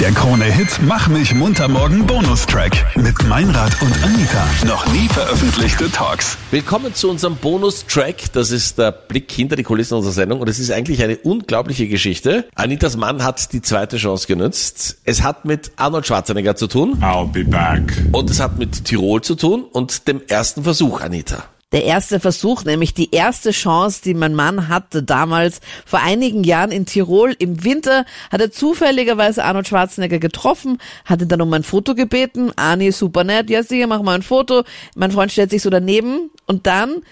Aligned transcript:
Der 0.00 0.12
Krone-Hit 0.12 0.78
Mach 0.82 1.08
mich 1.08 1.34
munter 1.34 1.66
morgen 1.66 2.06
Bonustrack 2.06 2.96
mit 2.96 3.20
Meinrad 3.26 3.82
und 3.82 3.92
Anita. 4.04 4.46
Noch 4.64 4.86
nie 4.92 5.08
veröffentlichte 5.08 5.90
Talks. 5.90 6.38
Willkommen 6.52 6.94
zu 6.94 7.10
unserem 7.10 7.34
Bonustrack. 7.34 8.32
Das 8.32 8.52
ist 8.52 8.78
der 8.78 8.92
Blick 8.92 9.32
hinter 9.32 9.56
die 9.56 9.64
Kulissen 9.64 9.94
unserer 9.94 10.12
Sendung 10.12 10.40
und 10.40 10.48
es 10.48 10.60
ist 10.60 10.70
eigentlich 10.70 11.02
eine 11.02 11.16
unglaubliche 11.16 11.88
Geschichte. 11.88 12.48
Anitas 12.54 12.96
Mann 12.96 13.24
hat 13.24 13.52
die 13.52 13.60
zweite 13.60 13.96
Chance 13.96 14.28
genützt. 14.28 14.98
Es 15.04 15.24
hat 15.24 15.44
mit 15.44 15.72
Arnold 15.74 16.06
Schwarzenegger 16.06 16.54
zu 16.54 16.68
tun 16.68 16.98
I'll 17.02 17.26
be 17.26 17.44
back. 17.44 17.92
und 18.12 18.30
es 18.30 18.38
hat 18.38 18.56
mit 18.56 18.84
Tirol 18.84 19.20
zu 19.22 19.34
tun 19.34 19.64
und 19.64 20.06
dem 20.06 20.22
ersten 20.28 20.62
Versuch, 20.62 21.00
Anita. 21.00 21.42
Der 21.72 21.84
erste 21.84 22.18
Versuch, 22.18 22.64
nämlich 22.64 22.94
die 22.94 23.10
erste 23.10 23.50
Chance, 23.50 24.00
die 24.02 24.14
mein 24.14 24.34
Mann 24.34 24.68
hatte 24.68 25.02
damals 25.02 25.60
vor 25.84 26.00
einigen 26.00 26.42
Jahren 26.42 26.72
in 26.72 26.86
Tirol 26.86 27.36
im 27.38 27.62
Winter, 27.62 28.06
hat 28.32 28.40
er 28.40 28.50
zufälligerweise 28.50 29.44
Arnold 29.44 29.68
Schwarzenegger 29.68 30.18
getroffen, 30.18 30.78
hatte 31.04 31.26
dann 31.26 31.42
um 31.42 31.52
ein 31.52 31.64
Foto 31.64 31.94
gebeten. 31.94 32.52
Arnie, 32.56 32.90
super 32.90 33.22
nett, 33.22 33.50
ja 33.50 33.62
sicher, 33.62 33.86
mach 33.86 34.00
mal 34.00 34.14
ein 34.14 34.22
Foto. 34.22 34.64
Mein 34.96 35.10
Freund 35.10 35.30
stellt 35.30 35.50
sich 35.50 35.60
so 35.60 35.68
daneben 35.68 36.30
und 36.46 36.66
dann 36.66 37.02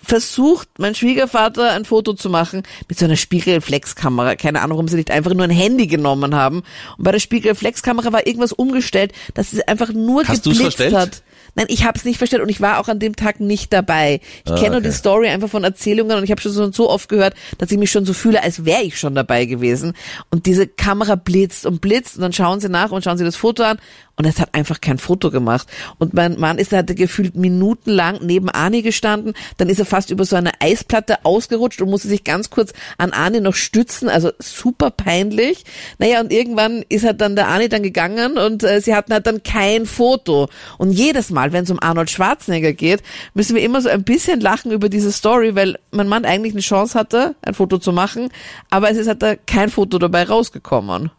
versucht 0.00 0.68
mein 0.78 0.94
Schwiegervater 0.94 1.72
ein 1.72 1.84
Foto 1.84 2.12
zu 2.12 2.30
machen 2.30 2.62
mit 2.88 2.98
so 2.98 3.06
einer 3.06 3.16
Spiegelreflexkamera. 3.16 4.36
Keine 4.36 4.60
Ahnung, 4.60 4.76
warum 4.76 4.88
sie 4.88 4.96
nicht 4.96 5.10
einfach 5.10 5.34
nur 5.34 5.44
ein 5.44 5.50
Handy 5.50 5.88
genommen 5.88 6.36
haben. 6.36 6.62
Und 6.98 7.04
bei 7.04 7.10
der 7.10 7.18
Spiegelreflexkamera 7.18 8.12
war 8.12 8.26
irgendwas 8.26 8.52
umgestellt, 8.52 9.12
dass 9.34 9.52
es 9.52 9.66
einfach 9.66 9.92
nur 9.92 10.24
Hast 10.28 10.44
geblitzt 10.44 10.92
hat. 10.92 11.22
Nein, 11.56 11.66
ich 11.68 11.84
habe 11.84 11.98
es 11.98 12.04
nicht 12.04 12.18
verstellt 12.18 12.42
und 12.42 12.48
ich 12.48 12.60
war 12.60 12.78
auch 12.80 12.88
an 12.88 12.98
dem 12.98 13.14
Tag 13.16 13.40
nicht 13.40 13.72
dabei. 13.72 14.20
Ich 14.44 14.52
Ah, 14.52 14.56
kenne 14.56 14.70
nur 14.70 14.78
okay. 14.78 14.88
die 14.88 14.92
Story 14.94 15.28
einfach 15.28 15.48
von 15.48 15.64
Erzählungen 15.64 16.16
und 16.16 16.24
ich 16.24 16.30
habe 16.30 16.40
schon 16.40 16.52
so, 16.52 16.70
so 16.72 16.90
oft 16.90 17.08
gehört, 17.08 17.34
dass 17.58 17.70
ich 17.70 17.78
mich 17.78 17.90
schon 17.90 18.04
so 18.04 18.12
fühle, 18.12 18.42
als 18.42 18.64
wäre 18.64 18.82
ich 18.82 18.98
schon 18.98 19.14
dabei 19.14 19.44
gewesen. 19.44 19.94
Und 20.30 20.46
diese 20.46 20.66
Kamera 20.66 21.14
blitzt 21.14 21.64
und 21.66 21.80
blitzt 21.80 22.16
und 22.16 22.22
dann 22.22 22.32
schauen 22.32 22.60
sie 22.60 22.68
nach 22.68 22.90
und 22.90 23.04
schauen 23.04 23.18
sie 23.18 23.24
das 23.24 23.36
Foto 23.36 23.62
an 23.62 23.78
und 24.16 24.26
es 24.26 24.40
hat 24.40 24.54
einfach 24.54 24.80
kein 24.80 24.98
Foto 24.98 25.30
gemacht. 25.30 25.68
Und 25.98 26.14
mein 26.14 26.38
Mann 26.38 26.58
ist, 26.58 26.72
da 26.72 26.78
hat 26.78 26.88
er 26.88 26.94
gefühlt 26.94 27.34
minutenlang 27.34 28.18
neben 28.22 28.48
Arnie 28.48 28.82
gestanden, 28.82 29.34
dann 29.56 29.68
ist 29.68 29.78
er 29.80 29.86
fast 29.86 30.10
über 30.10 30.24
so 30.24 30.36
eine 30.36 30.52
Eisplatte 30.60 31.24
ausgerutscht 31.24 31.82
und 31.82 31.90
musste 31.90 32.08
sich 32.08 32.22
ganz 32.22 32.50
kurz 32.50 32.72
an 32.98 33.12
Arnie 33.12 33.40
noch 33.40 33.54
stützen, 33.54 34.08
also 34.08 34.30
super 34.38 34.90
peinlich. 34.90 35.64
Naja, 35.98 36.20
und 36.20 36.32
irgendwann 36.32 36.84
ist 36.88 37.04
halt 37.04 37.20
dann 37.20 37.34
der 37.36 37.48
Arnie 37.48 37.68
dann 37.68 37.82
gegangen 37.82 38.38
und 38.38 38.62
äh, 38.62 38.80
sie 38.80 38.94
hatten 38.94 39.12
halt 39.12 39.26
dann 39.26 39.42
kein 39.42 39.86
Foto. 39.86 40.48
Und 40.78 40.92
jedes 40.92 41.30
Mal, 41.30 41.52
wenn 41.52 41.64
es 41.64 41.70
um 41.70 41.80
Arnold 41.80 42.10
Schwarzenegger 42.10 42.72
geht, 42.72 43.02
müssen 43.34 43.56
wir 43.56 43.62
immer 43.62 43.80
so 43.80 43.88
ein 43.88 44.04
bisschen 44.04 44.40
lachen 44.40 44.70
über 44.70 44.88
diese 44.88 45.10
Story, 45.10 45.56
weil 45.56 45.78
mein 45.90 46.08
Mann 46.08 46.24
eigentlich 46.24 46.54
eine 46.54 46.60
Chance 46.60 46.98
hatte, 46.98 47.34
ein 47.42 47.54
Foto 47.54 47.78
zu 47.78 47.92
machen, 47.92 48.28
aber 48.70 48.90
es 48.90 48.96
ist 48.96 49.08
halt 49.08 49.22
da 49.22 49.34
kein 49.34 49.70
Foto 49.70 49.98
dabei 49.98 50.24
rausgekommen. 50.24 51.10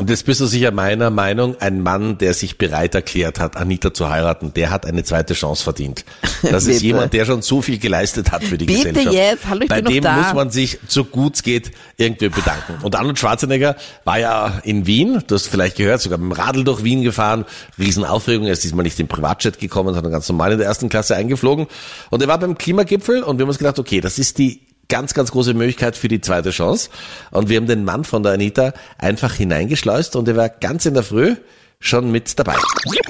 Und 0.00 0.08
jetzt 0.08 0.24
bist 0.24 0.40
du 0.40 0.46
sicher 0.46 0.70
meiner 0.70 1.10
Meinung, 1.10 1.60
ein 1.60 1.82
Mann, 1.82 2.16
der 2.16 2.32
sich 2.32 2.56
bereit 2.56 2.94
erklärt 2.94 3.38
hat, 3.38 3.58
Anita 3.58 3.92
zu 3.92 4.08
heiraten, 4.08 4.54
der 4.54 4.70
hat 4.70 4.86
eine 4.86 5.04
zweite 5.04 5.34
Chance 5.34 5.62
verdient. 5.62 6.06
Das 6.50 6.64
ist 6.66 6.80
jemand, 6.80 7.12
der 7.12 7.26
schon 7.26 7.42
so 7.42 7.60
viel 7.60 7.78
geleistet 7.78 8.32
hat 8.32 8.42
für 8.42 8.56
die 8.56 8.64
Bitte 8.64 8.94
Gesellschaft. 8.94 9.14
jetzt, 9.14 9.46
hallo, 9.46 9.60
ich 9.60 9.68
Bei 9.68 9.82
bin 9.82 9.84
noch 9.84 9.90
dem 9.92 10.04
da. 10.04 10.16
muss 10.16 10.32
man 10.32 10.50
sich, 10.50 10.78
so 10.88 11.04
gut 11.04 11.34
es 11.34 11.42
geht, 11.42 11.70
irgendwie 11.98 12.30
bedanken. 12.30 12.78
Und 12.82 12.96
Arnold 12.96 13.18
Schwarzenegger 13.18 13.76
war 14.04 14.18
ja 14.18 14.58
in 14.64 14.86
Wien, 14.86 15.22
du 15.26 15.34
hast 15.34 15.48
vielleicht 15.48 15.76
gehört, 15.76 16.00
sogar 16.00 16.16
mit 16.16 16.30
dem 16.30 16.32
Radl 16.32 16.64
durch 16.64 16.82
Wien 16.82 17.02
gefahren, 17.02 17.44
Riesenaufregung, 17.78 18.46
er 18.46 18.54
ist 18.54 18.64
diesmal 18.64 18.84
nicht 18.84 18.98
im 19.00 19.06
Privatjet 19.06 19.58
gekommen, 19.58 19.92
sondern 19.92 20.12
ganz 20.12 20.26
normal 20.30 20.52
in 20.52 20.58
der 20.58 20.66
ersten 20.66 20.88
Klasse 20.88 21.14
eingeflogen. 21.14 21.66
Und 22.08 22.22
er 22.22 22.28
war 22.28 22.38
beim 22.38 22.56
Klimagipfel 22.56 23.22
und 23.22 23.36
wir 23.36 23.42
haben 23.42 23.50
uns 23.50 23.58
gedacht, 23.58 23.78
okay, 23.78 24.00
das 24.00 24.18
ist 24.18 24.38
die 24.38 24.62
ganz, 24.90 25.14
ganz 25.14 25.30
große 25.30 25.54
Möglichkeit 25.54 25.96
für 25.96 26.08
die 26.08 26.20
zweite 26.20 26.50
Chance. 26.50 26.90
Und 27.30 27.48
wir 27.48 27.56
haben 27.56 27.66
den 27.66 27.84
Mann 27.84 28.04
von 28.04 28.22
der 28.22 28.32
Anita 28.32 28.74
einfach 28.98 29.32
hineingeschleust 29.32 30.16
und 30.16 30.28
er 30.28 30.36
war 30.36 30.50
ganz 30.50 30.84
in 30.84 30.92
der 30.92 31.02
Früh 31.02 31.36
schon 31.80 32.12
mit 32.12 32.38
dabei. 32.38 32.56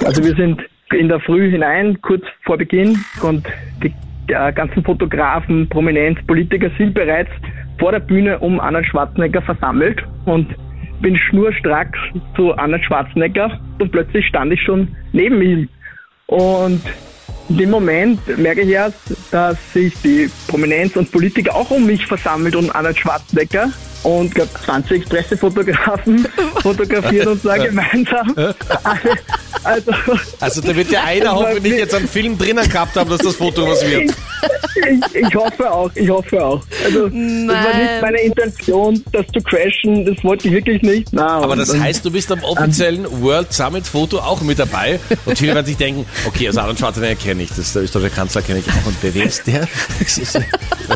Also 0.05 0.23
wir 0.23 0.37
sind 0.37 0.61
in 0.93 1.09
der 1.09 1.21
Früh 1.21 1.51
hinein, 1.51 2.01
kurz 2.03 2.23
vor 2.45 2.59
Beginn 2.59 3.05
und 3.23 3.47
die 3.83 3.93
äh, 4.33 4.53
ganzen 4.53 4.85
Fotografen, 4.85 5.69
Prominenz, 5.69 6.19
Politiker 6.27 6.71
sind 6.79 6.95
bereits 6.95 7.31
vor 7.79 7.93
der 7.93 8.01
Bühne 8.01 8.39
um 8.39 8.61
Arnold 8.61 8.87
Schwarzenegger 8.87 9.43
versammelt 9.43 10.01
und 10.27 10.47
bin 11.01 11.17
schnurstracks 11.17 11.99
zu 12.37 12.57
Arnold 12.57 12.85
Schwarzenegger 12.85 13.59
und 13.79 13.91
plötzlich 13.91 14.27
stand 14.27 14.53
ich 14.53 14.63
schon 14.63 14.95
neben 15.13 15.41
ihm. 15.43 15.69
Und 16.27 16.83
in 17.49 17.59
dem 17.59 17.71
Moment 17.71 18.39
merke 18.39 18.63
ich 18.63 18.71
erst, 18.71 18.97
dass 19.31 19.57
sich 19.73 19.95
die 20.05 20.31
Prominenz 20.47 20.97
und 20.97 21.11
Politiker 21.11 21.55
auch 21.55 21.71
um 21.71 21.87
mich 21.87 22.07
versammelt, 22.07 22.55
um 22.55 22.71
Arnold 22.71 22.99
Schwarzenegger. 22.99 23.71
Und 24.03 24.35
glaub 24.35 24.49
20 24.65 25.07
Pressefotografen 25.09 26.27
fotografieren 26.63 27.29
uns 27.29 27.43
da 27.43 27.59
gemeinsam. 27.59 28.35
Alle, 28.37 29.11
also, 29.63 29.93
Also 30.41 30.61
da 30.63 30.75
wird 30.75 30.91
ja 30.91 31.05
einer 31.05 31.33
hoffentlich 31.35 31.75
jetzt 31.75 31.95
einen 31.95 32.09
Film 32.09 32.39
drinnen 32.39 32.67
gehabt 32.67 32.97
haben, 32.97 33.11
dass 33.11 33.19
das 33.19 33.37
Foto 33.37 33.69
was 33.69 33.87
wird. 33.87 34.15
Ich, 34.75 35.15
ich 35.15 35.35
hoffe 35.35 35.71
auch, 35.71 35.91
ich 35.95 36.09
hoffe 36.09 36.45
auch. 36.45 36.61
Also, 36.85 37.09
das 37.09 37.13
war 37.13 37.13
Nein. 37.13 37.83
nicht 37.83 38.03
meine 38.03 38.21
Intention, 38.23 39.05
das 39.13 39.27
zu 39.33 39.41
crashen, 39.43 40.05
das 40.07 40.23
wollte 40.25 40.49
ich 40.49 40.55
wirklich 40.55 40.83
nicht. 40.83 41.09
Na, 41.13 41.39
Aber 41.41 41.57
das 41.57 41.79
heißt, 41.79 42.05
du 42.05 42.11
bist 42.11 42.31
am 42.33 42.43
offiziellen 42.43 43.07
World 43.23 43.53
Summit 43.53 43.87
Foto 43.87 44.19
auch 44.19 44.41
mit 44.43 44.59
dabei. 44.59 44.99
Und 45.25 45.39
viele 45.39 45.55
werden 45.55 45.67
sich 45.67 45.77
denken, 45.77 46.07
okay, 46.27 46.47
also 46.49 46.61
Arnold 46.61 46.79
Schwarzenegger 46.79 47.15
kenne 47.17 47.43
ich, 47.43 47.49
das 47.51 47.59
ist 47.59 47.75
der 47.75 47.83
österreichische 47.83 48.17
Kanzler 48.17 48.43
kenne 48.43 48.61
ich 48.61 48.69
auch. 48.69 48.87
Und 48.87 48.97
wer 49.03 49.25
ist 49.25 49.47
der? 49.47 49.69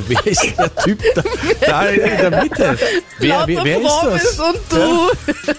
Wer 0.09 0.27
ist 0.27 0.55
der 0.59 0.75
Typ 0.77 0.99
da, 1.15 1.23
da 1.67 1.87
in 1.89 2.01
der 2.31 2.43
Mitte? 2.43 2.79
Wer, 3.19 3.45
wer, 3.47 3.65
wer 3.65 3.79
ist 3.81 4.01
das? 4.05 4.41
und 4.41 4.59
du. 4.71 4.77
Ja, 4.77 5.55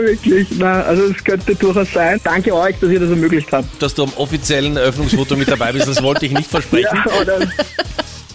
wirklich. 0.00 0.48
Na, 0.58 0.82
also 0.82 1.04
es 1.04 1.22
könnte 1.24 1.54
durchaus 1.54 1.92
sein. 1.92 2.20
Danke 2.24 2.54
euch, 2.54 2.76
dass 2.80 2.90
ihr 2.90 3.00
das 3.00 3.10
ermöglicht 3.10 3.48
habt. 3.52 3.82
Dass 3.82 3.94
du 3.94 4.04
am 4.04 4.12
offiziellen 4.16 4.76
Eröffnungsfoto 4.76 5.36
mit 5.36 5.48
dabei 5.50 5.72
bist, 5.72 5.88
das 5.88 6.02
wollte 6.02 6.26
ich 6.26 6.32
nicht 6.32 6.50
versprechen. 6.50 6.88
Ja, 7.06 7.20
oder, 7.20 7.38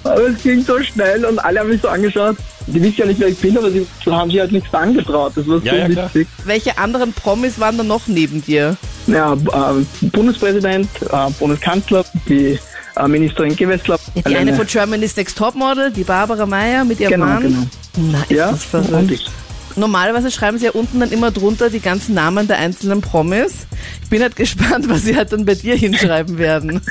aber 0.03 0.21
es 0.27 0.41
ging 0.41 0.63
so 0.63 0.81
schnell 0.81 1.25
und 1.25 1.39
alle 1.39 1.59
haben 1.59 1.69
mich 1.69 1.81
so 1.81 1.87
angeschaut. 1.89 2.37
Die 2.67 2.81
wissen 2.81 2.95
ja 2.97 3.05
nicht, 3.07 3.19
wer 3.19 3.27
ich 3.29 3.37
bin, 3.37 3.57
aber 3.57 3.71
sie 3.71 3.85
haben 4.05 4.29
sich 4.29 4.39
halt 4.39 4.51
nichts 4.51 4.73
angetraut. 4.73 5.33
Das 5.35 5.47
war 5.47 5.61
Ja, 5.63 5.71
so 5.73 5.77
ja, 5.77 5.89
klar. 5.89 6.09
witzig. 6.13 6.27
Welche 6.45 6.77
anderen 6.77 7.13
Promis 7.13 7.59
waren 7.59 7.77
da 7.77 7.83
noch 7.83 8.07
neben 8.07 8.43
dir? 8.43 8.77
Ja, 9.07 9.33
äh, 9.33 10.07
Bundespräsident, 10.07 10.87
äh, 11.11 11.31
Bundeskanzler, 11.39 12.05
die 12.27 12.59
äh, 12.95 13.07
Ministerin 13.07 13.55
Gewessler. 13.55 13.99
Ja, 14.15 14.21
die 14.27 14.35
eine 14.35 14.53
von 14.53 14.67
Germany's 14.67 15.15
Next 15.15 15.37
Topmodel, 15.37 15.91
die 15.91 16.03
Barbara 16.03 16.45
Meyer 16.45 16.85
mit 16.85 16.99
ihrem 16.99 17.13
Genau, 17.13 17.25
Mann. 17.25 17.41
genau. 17.41 17.65
Na, 18.11 18.21
ist 18.23 18.31
Ja, 18.31 18.51
das 18.51 18.63
verrückt. 18.63 19.31
Normalerweise 19.75 20.31
schreiben 20.31 20.57
sie 20.57 20.65
ja 20.65 20.71
unten 20.71 20.99
dann 20.99 21.11
immer 21.11 21.31
drunter 21.31 21.69
die 21.69 21.79
ganzen 21.79 22.13
Namen 22.15 22.47
der 22.47 22.57
einzelnen 22.57 23.01
Promis. 23.01 23.53
Ich 24.03 24.09
bin 24.09 24.21
halt 24.21 24.35
gespannt, 24.37 24.89
was 24.89 25.03
sie 25.03 25.15
halt 25.15 25.31
dann 25.31 25.45
bei 25.45 25.55
dir 25.55 25.75
hinschreiben 25.75 26.37
werden. 26.37 26.81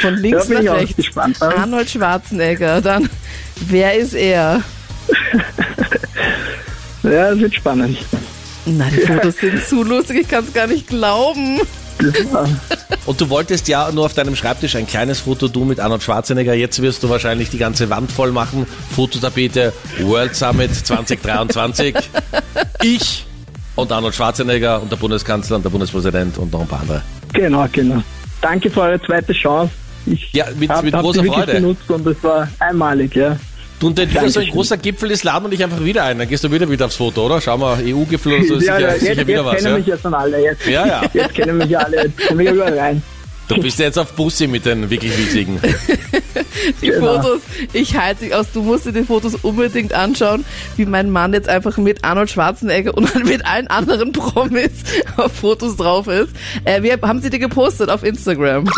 Von 0.00 0.14
links 0.14 0.48
ich 0.48 0.60
nach 0.62 0.74
rechts. 0.74 0.96
gespannt. 0.96 1.42
Arnold 1.42 1.90
Schwarzenegger, 1.90 2.80
dann 2.80 3.08
wer 3.56 3.94
ist 3.98 4.14
er? 4.14 4.62
Ja, 7.02 7.30
es 7.30 7.38
wird 7.38 7.54
spannend. 7.54 7.98
Na, 8.66 8.86
die 8.90 9.00
Fotos 9.00 9.36
sind 9.36 9.64
zu 9.64 9.82
lustig, 9.82 10.22
ich 10.22 10.28
kann 10.28 10.44
es 10.44 10.52
gar 10.52 10.66
nicht 10.66 10.88
glauben. 10.88 11.60
Das 11.98 12.32
war, 12.32 12.48
Und 13.08 13.18
du 13.22 13.30
wolltest 13.30 13.68
ja 13.68 13.90
nur 13.90 14.04
auf 14.04 14.12
deinem 14.12 14.36
Schreibtisch 14.36 14.76
ein 14.76 14.86
kleines 14.86 15.20
Foto, 15.20 15.48
du 15.48 15.64
mit 15.64 15.80
Arnold 15.80 16.02
Schwarzenegger. 16.02 16.52
Jetzt 16.52 16.82
wirst 16.82 17.02
du 17.02 17.08
wahrscheinlich 17.08 17.48
die 17.48 17.56
ganze 17.56 17.88
Wand 17.88 18.12
voll 18.12 18.32
machen. 18.32 18.66
Fototapete 18.94 19.72
World 20.02 20.36
Summit 20.36 20.74
2023. 20.74 21.96
Ich 22.82 23.24
und 23.76 23.90
Arnold 23.92 24.14
Schwarzenegger 24.14 24.82
und 24.82 24.92
der 24.92 24.96
Bundeskanzler 24.98 25.56
und 25.56 25.64
der 25.64 25.70
Bundespräsident 25.70 26.36
und 26.36 26.52
noch 26.52 26.60
ein 26.60 26.66
paar 26.68 26.80
andere. 26.82 27.00
genau, 27.32 27.66
genau. 27.72 28.02
Danke 28.42 28.70
für 28.70 28.82
eure 28.82 29.00
zweite 29.02 29.32
Chance. 29.32 29.72
Ich 30.04 30.30
Ja, 30.34 30.44
mit- 30.58 30.68
hab, 30.68 30.84
mit 30.84 30.92
hab 30.94 31.00
großer 31.00 31.24
Freude. 31.24 31.52
genutzt 31.54 31.88
und 31.90 32.06
es 32.06 32.22
war 32.22 32.46
einmalig, 32.58 33.16
ja. 33.16 33.36
Du, 33.78 33.86
und 33.86 33.96
wenn 33.96 34.10
wieder 34.10 34.28
so 34.28 34.40
ein 34.40 34.48
großer 34.50 34.76
Gipfel 34.76 35.10
ist, 35.12 35.22
laden 35.22 35.44
wir 35.44 35.50
dich 35.50 35.62
einfach 35.62 35.82
wieder 35.84 36.04
ein. 36.04 36.18
Dann 36.18 36.28
gehst 36.28 36.42
du 36.42 36.50
wieder 36.50 36.68
wieder 36.68 36.86
aufs 36.86 36.96
Foto, 36.96 37.26
oder? 37.26 37.40
Schau 37.40 37.56
mal, 37.56 37.78
EU-Gipfel 37.80 38.32
oder 38.32 38.44
so, 38.44 38.54
ist 38.56 38.66
ja, 38.66 38.76
sicher, 38.76 38.90
jetzt, 38.90 39.00
sicher 39.00 39.12
jetzt 39.14 39.26
wieder 39.28 39.44
was. 39.44 39.56
kennen 39.56 39.66
Ja? 39.72 39.78
mich 39.78 39.86
ja 39.86 39.98
schon 39.98 40.14
alle. 40.14 40.42
Jetzt, 40.42 40.66
Ja, 40.66 40.86
ja. 40.86 41.02
jetzt 41.12 41.34
kennen 41.34 41.58
mich 41.58 41.78
alle. 41.78 42.04
Jetzt 42.04 42.16
können 42.18 42.40
wir 42.40 42.52
überall 42.52 42.78
rein. 42.78 43.02
Du 43.46 43.60
bist 43.62 43.78
ja 43.78 43.86
jetzt 43.86 43.98
auf 43.98 44.12
Bussi 44.12 44.46
mit 44.46 44.66
den 44.66 44.90
wirklich 44.90 45.16
wichtigen. 45.16 45.60
Die 46.82 46.88
Genau. 46.88 47.22
Fotos, 47.22 47.40
ich 47.72 47.96
halte 47.96 48.24
dich 48.24 48.34
aus, 48.34 48.46
du 48.52 48.62
musst 48.62 48.86
dir 48.86 48.92
die 48.92 49.04
Fotos 49.04 49.34
unbedingt 49.42 49.92
anschauen, 49.92 50.44
wie 50.76 50.86
mein 50.86 51.10
Mann 51.10 51.32
jetzt 51.32 51.48
einfach 51.48 51.76
mit 51.76 52.04
Arnold 52.04 52.30
Schwarzenegger 52.30 52.96
und 52.96 53.24
mit 53.24 53.44
allen 53.46 53.68
anderen 53.68 54.12
Promis 54.12 54.70
auf 55.16 55.32
Fotos 55.32 55.76
drauf 55.76 56.06
ist. 56.08 56.30
Äh, 56.64 56.82
wir 56.82 56.98
haben 57.02 57.20
sie 57.20 57.30
dir 57.30 57.38
gepostet 57.38 57.90
auf 57.90 58.02
Instagram. 58.02 58.68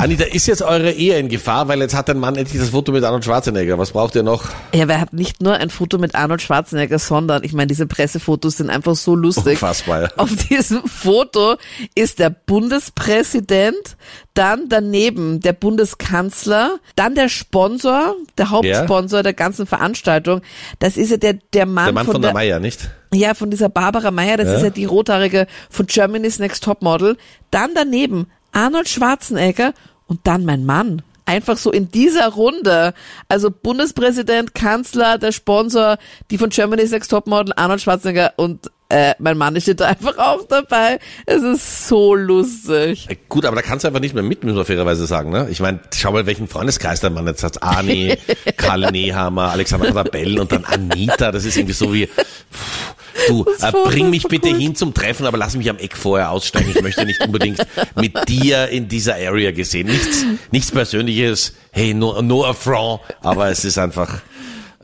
Anita, 0.00 0.24
ist 0.24 0.46
jetzt 0.46 0.62
eure 0.62 0.90
Ehe 0.92 1.18
in 1.18 1.28
Gefahr? 1.28 1.68
Weil 1.68 1.80
jetzt 1.80 1.94
hat 1.94 2.08
dein 2.08 2.18
Mann 2.18 2.34
endlich 2.36 2.60
das 2.60 2.70
Foto 2.70 2.90
mit 2.92 3.04
Arnold 3.04 3.24
Schwarzenegger. 3.24 3.78
Was 3.78 3.92
braucht 3.92 4.14
ihr 4.16 4.22
noch? 4.24 4.44
Ja, 4.74 4.88
wer 4.88 5.00
hat 5.00 5.12
nicht 5.12 5.40
nur 5.40 5.54
ein 5.54 5.70
Foto 5.70 5.98
mit 5.98 6.14
Arnold 6.14 6.42
Schwarzenegger, 6.42 6.98
sondern, 6.98 7.44
ich 7.44 7.52
meine, 7.52 7.68
diese 7.68 7.86
Pressefotos 7.86 8.56
sind 8.56 8.70
einfach 8.70 8.96
so 8.96 9.14
lustig. 9.14 9.52
Unfassbar, 9.52 10.02
ja. 10.02 10.08
Auf 10.16 10.30
diesem 10.34 10.82
Foto 10.86 11.56
ist 11.94 12.18
der 12.18 12.30
Bundespräsident, 12.30 13.96
dann 14.34 14.68
daneben 14.68 15.40
der 15.40 15.52
Bundeskanzler, 15.52 16.73
Dann 16.96 17.14
der 17.14 17.28
Sponsor, 17.28 18.14
der 18.38 18.50
Hauptsponsor 18.50 19.22
der 19.22 19.32
ganzen 19.34 19.66
Veranstaltung. 19.66 20.40
Das 20.78 20.96
ist 20.96 21.10
ja 21.10 21.16
der, 21.16 21.34
der 21.52 21.66
Mann, 21.66 21.86
Der 21.86 21.94
Mann 21.94 22.04
von, 22.06 22.14
von 22.14 22.22
der 22.22 22.32
Meier, 22.32 22.60
nicht? 22.60 22.88
ja, 23.12 23.34
von 23.34 23.50
dieser 23.50 23.68
Barbara 23.68 24.10
Meyer, 24.10 24.36
das 24.36 24.48
Ja. 24.48 24.56
ist 24.56 24.62
ja 24.62 24.70
die 24.70 24.84
rothaarige 24.84 25.46
von 25.70 25.86
Germany's 25.86 26.38
Next 26.38 26.64
Topmodel. 26.64 27.16
Dann 27.50 27.70
daneben 27.74 28.26
Arnold 28.52 28.88
Schwarzenegger 28.88 29.72
und 30.06 30.20
dann 30.24 30.44
mein 30.44 30.64
Mann. 30.64 31.02
Einfach 31.26 31.56
so 31.56 31.72
in 31.72 31.90
dieser 31.90 32.28
Runde. 32.28 32.92
Also 33.28 33.50
Bundespräsident, 33.50 34.54
Kanzler, 34.54 35.16
der 35.16 35.32
Sponsor, 35.32 35.96
die 36.30 36.36
von 36.38 36.50
Germany's 36.50 36.90
Next 36.90 37.10
Topmodel, 37.10 37.54
Arnold 37.56 37.80
Schwarzenegger 37.80 38.34
und 38.36 38.70
äh, 38.90 39.14
mein 39.18 39.38
Mann 39.38 39.58
steht 39.60 39.80
da 39.80 39.86
einfach 39.86 40.18
auch 40.18 40.46
dabei. 40.46 40.98
Es 41.26 41.42
ist 41.42 41.88
so 41.88 42.14
lustig. 42.14 43.06
Äh, 43.08 43.16
Gut, 43.28 43.46
aber 43.46 43.56
da 43.56 43.62
kannst 43.62 43.84
du 43.84 43.88
einfach 43.88 44.00
nicht 44.00 44.14
mehr 44.14 44.22
mit, 44.22 44.44
muss 44.44 44.54
man 44.54 44.64
fairerweise 44.64 45.06
sagen. 45.06 45.30
Ne? 45.30 45.48
Ich 45.50 45.60
meine, 45.60 45.80
schau 45.94 46.12
mal, 46.12 46.26
welchen 46.26 46.48
Freundeskreis 46.48 47.00
der 47.00 47.10
Mann 47.10 47.26
jetzt 47.26 47.42
hat. 47.42 47.62
Arni, 47.62 48.16
Karl 48.56 48.90
Nehammer, 48.92 49.50
Alexander 49.50 49.92
Tabell 49.92 50.38
und 50.38 50.52
dann 50.52 50.64
Anita. 50.64 51.32
Das 51.32 51.44
ist 51.44 51.56
irgendwie 51.56 51.74
so 51.74 51.94
wie, 51.94 52.06
pff, 52.06 52.94
du, 53.28 53.46
äh, 53.60 53.72
bring 53.72 54.06
ist 54.06 54.10
mich 54.10 54.22
so 54.22 54.28
bitte 54.28 54.50
gut. 54.50 54.60
hin 54.60 54.74
zum 54.74 54.92
Treffen, 54.92 55.26
aber 55.26 55.38
lass 55.38 55.56
mich 55.56 55.70
am 55.70 55.78
Eck 55.78 55.96
vorher 55.96 56.30
aussteigen. 56.30 56.70
Ich 56.74 56.82
möchte 56.82 57.06
nicht 57.06 57.20
unbedingt 57.22 57.66
mit 57.96 58.28
dir 58.28 58.68
in 58.68 58.88
dieser 58.88 59.14
Area 59.14 59.52
gesehen. 59.52 59.86
Nichts, 59.86 60.24
nichts 60.50 60.70
Persönliches. 60.70 61.54
Hey, 61.72 61.94
no, 61.94 62.20
no 62.20 62.44
affront. 62.44 63.00
Aber 63.22 63.48
es 63.48 63.64
ist 63.64 63.78
einfach 63.78 64.20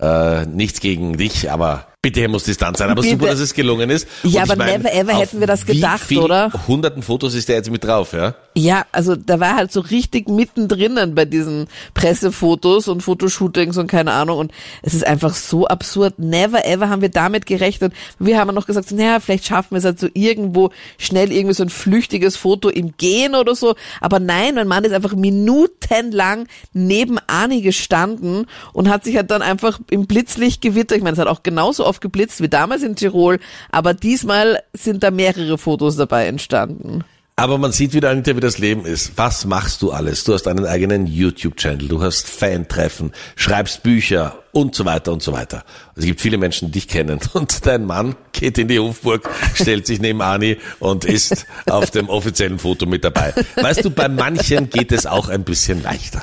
äh, 0.01 0.47
nichts 0.47 0.81
gegen 0.81 1.19
dich, 1.19 1.51
aber 1.51 1.90
bitte 2.03 2.27
muss 2.29 2.45
Distanz 2.45 2.79
sein. 2.79 2.89
Aber 2.91 3.03
Bitte. 3.03 3.15
super, 3.15 3.31
dass 3.31 3.41
es 3.41 3.53
gelungen 3.53 3.91
ist. 3.91 4.09
Ja, 4.23 4.43
aber 4.43 4.57
mein, 4.57 4.81
never 4.81 4.93
ever 4.93 5.19
hätten 5.19 5.41
wir 5.41 5.47
das 5.47 5.67
wie 5.69 5.75
gedacht, 5.75 6.01
viel 6.01 6.21
oder? 6.21 6.51
Hunderten 6.67 7.03
Fotos 7.03 7.35
ist 7.35 7.49
der 7.49 7.57
jetzt 7.57 7.71
mit 7.71 7.85
drauf, 7.85 8.13
ja? 8.13 8.35
Ja, 8.57 8.87
also 8.91 9.17
da 9.17 9.39
war 9.39 9.55
halt 9.55 9.71
so 9.71 9.81
richtig 9.81 10.29
mittendrin 10.29 11.15
bei 11.15 11.25
diesen 11.25 11.69
Pressefotos 11.95 12.89
und 12.89 13.03
Fotoshootings 13.03 13.77
und 13.77 13.87
keine 13.87 14.13
Ahnung 14.13 14.39
und 14.39 14.53
es 14.83 14.95
ist 14.95 15.07
einfach 15.07 15.35
so 15.35 15.67
absurd. 15.67 16.19
Never 16.19 16.65
ever 16.65 16.89
haben 16.89 17.03
wir 17.03 17.11
damit 17.11 17.47
gerechnet. 17.47 17.93
Wir 18.19 18.39
haben 18.39 18.55
noch 18.55 18.67
gesagt, 18.67 18.91
naja, 18.93 19.21
vielleicht 19.21 19.47
schaffen 19.47 19.73
wir 19.73 19.79
es 19.79 19.85
halt 19.85 20.01
so 20.01 20.09
irgendwo 20.15 20.71
schnell 20.99 21.31
irgendwie 21.31 21.55
so 21.55 21.63
ein 21.63 21.69
flüchtiges 21.69 22.37
Foto 22.37 22.71
im 22.71 22.97
Gehen 22.97 23.35
oder 23.35 23.55
so. 23.55 23.77
Aber 24.01 24.19
nein, 24.19 24.55
mein 24.55 24.69
Mann 24.69 24.85
ist 24.85 24.93
einfach 24.93 25.15
minutenlang 25.15 26.49
neben 26.73 27.19
Ani 27.27 27.61
gestanden 27.61 28.47
und 28.73 28.89
hat 28.89 29.05
sich 29.05 29.17
halt 29.17 29.31
dann 29.31 29.43
einfach 29.43 29.79
im 29.91 30.07
Blitzlicht 30.07 30.63
gewittert. 30.63 30.99
Ich 30.99 31.05
meine, 31.05 31.15
es 31.15 31.21
hat 31.21 31.29
auch 31.29 31.43
genauso 31.43 31.90
oft 31.91 32.01
geblitzt 32.01 32.41
wie 32.41 32.49
damals 32.49 32.83
in 32.83 32.97
Tirol, 32.97 33.39
aber 33.71 33.93
diesmal 33.93 34.63
sind 34.73 35.03
da 35.03 35.11
mehrere 35.11 35.59
Fotos 35.59 35.97
dabei 35.97 36.27
entstanden. 36.27 37.05
Aber 37.37 37.57
man 37.57 37.73
sieht 37.73 37.95
wieder, 37.95 38.11
Anita, 38.11 38.37
wie 38.37 38.41
das 38.41 38.59
Leben 38.59 38.85
ist. 38.85 39.13
Was 39.17 39.47
machst 39.47 39.81
du 39.81 39.93
alles? 39.93 40.25
Du 40.25 40.35
hast 40.35 40.47
einen 40.47 40.67
eigenen 40.67 41.07
YouTube-Channel, 41.07 41.89
du 41.89 42.03
hast 42.03 42.29
Fan-Treffen, 42.29 43.13
schreibst 43.35 43.83
Bücher 43.83 44.40
und 44.53 44.75
so 44.75 44.85
weiter 44.85 45.13
und 45.13 45.23
so 45.23 45.33
weiter. 45.33 45.65
Es 45.95 46.05
gibt 46.05 46.21
viele 46.21 46.39
Menschen, 46.39 46.69
die 46.69 46.73
dich 46.73 46.89
kennen. 46.89 47.21
Und 47.33 47.67
dein 47.67 47.87
Mann 47.87 48.17
geht 48.33 48.59
in 48.59 48.69
die 48.69 48.79
Hofburg, 48.79 49.29
stellt 49.55 49.87
sich 49.87 50.01
neben 50.01 50.23
Ani 50.23 50.57
und 50.79 51.05
ist 51.05 51.47
auf 51.69 51.91
dem 51.91 52.09
offiziellen 52.09 52.59
Foto 52.59 52.87
mit 52.87 53.05
dabei. 53.05 53.35
Weißt 53.57 53.85
du, 53.85 53.91
bei 53.91 54.09
manchen 54.09 54.71
geht 54.71 54.93
es 54.93 55.07
auch 55.07 55.29
ein 55.29 55.45
bisschen 55.45 55.83
leichter, 55.83 56.21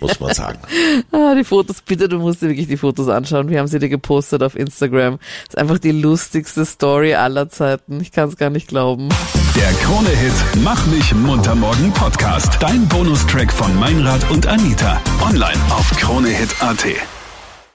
muss 0.00 0.20
man 0.20 0.34
sagen. 0.34 0.58
Ah, 1.12 1.34
die 1.34 1.44
Fotos, 1.44 1.82
bitte, 1.82 2.08
du 2.08 2.18
musst 2.18 2.42
dir 2.42 2.48
wirklich 2.48 2.68
die 2.68 2.76
Fotos 2.76 3.08
anschauen. 3.08 3.48
Wir 3.48 3.58
haben 3.58 3.68
sie 3.68 3.78
dir 3.78 3.88
gepostet 3.88 4.42
auf 4.42 4.54
Instagram. 4.54 5.18
Das 5.18 5.54
ist 5.54 5.58
einfach 5.58 5.78
die 5.78 5.92
lustigste 5.92 6.64
Story 6.64 7.14
aller 7.14 7.48
Zeiten. 7.48 8.00
Ich 8.00 8.12
kann 8.12 8.28
es 8.28 8.36
gar 8.36 8.50
nicht 8.50 8.68
glauben. 8.68 9.08
Der 9.56 9.72
Krone-Hit 9.84 10.32
Mach 10.62 10.86
mich 10.86 11.14
munter 11.14 11.54
morgen 11.54 11.92
Podcast. 11.92 12.56
Dein 12.60 12.86
Bonustrack 12.88 13.52
von 13.52 13.74
Meinrad 13.78 14.28
und 14.30 14.46
Anita. 14.46 15.00
Online 15.22 15.58
auf 15.70 15.90
kronehit.at. 15.96 17.19